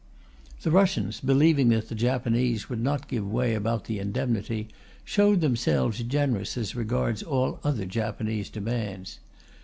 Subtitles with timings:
[0.63, 4.67] The Russians, believing that the Japanese would not give way about the indemnity,
[5.05, 9.19] showed themselves generous as regards all other Japanese demands.